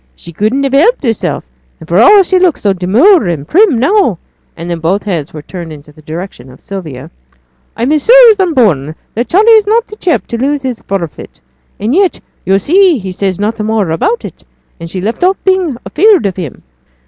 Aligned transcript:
'She 0.15 0.33
couldn't 0.33 0.63
help 0.73 0.99
hersel'; 1.03 1.43
and 1.79 1.87
for 1.87 1.99
all 1.99 2.23
she 2.23 2.39
looks 2.39 2.59
so 2.61 2.73
demure 2.73 3.27
and 3.27 3.47
prim 3.47 3.77
now' 3.77 4.17
(and 4.57 4.71
then 4.71 4.79
both 4.79 5.03
heads 5.03 5.31
were 5.31 5.43
turned 5.43 5.71
in 5.71 5.83
the 5.83 6.01
direction 6.01 6.49
of 6.49 6.59
Sylvia), 6.59 7.11
'I'm 7.77 7.91
as 7.91 8.05
sure 8.05 8.31
as 8.31 8.39
I'm 8.39 8.55
born 8.55 8.95
that 9.13 9.27
Charley 9.27 9.51
is 9.51 9.67
not 9.67 9.87
t' 9.87 9.95
chap 9.97 10.25
to 10.29 10.39
lose 10.41 10.63
his 10.63 10.81
forfeit; 10.81 11.39
and 11.79 11.93
yet 11.93 12.19
yo' 12.47 12.57
see 12.57 12.97
he 12.97 13.11
says 13.11 13.37
nought 13.39 13.59
more 13.59 13.91
about 13.91 14.25
it, 14.25 14.43
and 14.79 14.89
she's 14.89 15.03
left 15.03 15.23
off 15.23 15.37
being 15.45 15.77
'feared 15.93 16.25
of 16.25 16.35
him.' 16.35 16.63